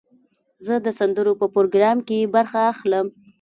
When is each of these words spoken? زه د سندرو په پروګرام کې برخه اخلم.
زه 0.65 0.75
د 0.85 0.87
سندرو 0.99 1.33
په 1.41 1.47
پروګرام 1.55 1.97
کې 2.07 2.31
برخه 2.35 2.59
اخلم. 2.71 3.07